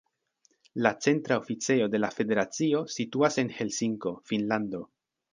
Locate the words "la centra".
0.83-1.35